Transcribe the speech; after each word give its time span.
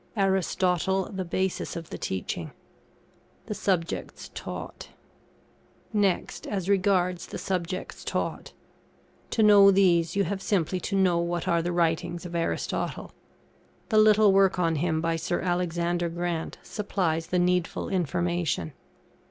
[ARISTOTLE 0.17 1.11
THE 1.11 1.23
BASIS 1.23 1.75
OF 1.75 1.91
THE 1.91 1.97
TEACHING.] 1.99 2.49
THE 3.45 3.53
SUBJECTS 3.53 4.31
TAUGHT. 4.33 4.89
Next, 5.93 6.47
as 6.47 6.67
regards 6.67 7.27
the 7.27 7.37
Subjects 7.37 8.03
taught. 8.03 8.51
To 9.29 9.43
know 9.43 9.69
these 9.69 10.15
you 10.15 10.23
have 10.23 10.41
simply 10.41 10.79
to 10.79 10.95
know 10.95 11.19
what 11.19 11.47
are 11.47 11.61
the 11.61 11.71
writings 11.71 12.25
of 12.25 12.33
Aristotle. 12.33 13.11
The 13.89 13.99
little 13.99 14.33
work 14.33 14.57
on 14.57 14.77
him 14.77 15.01
by 15.01 15.17
Sir 15.17 15.39
Alexander 15.39 16.09
Grant 16.09 16.57
supplies 16.63 17.27
the 17.27 17.37
needful 17.37 17.87
information. 17.89 18.73